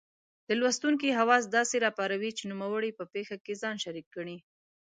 د 0.47 0.49
لوستونکې 0.61 1.15
حواس 1.19 1.43
داسې 1.57 1.75
را 1.83 1.89
پاروي 1.99 2.31
چې 2.37 2.43
نوموړی 2.51 2.91
په 2.97 3.03
پېښه 3.13 3.35
کې 3.45 3.59
ځان 3.61 3.75
شریک 3.83 4.07
ګڼي. 4.15 4.37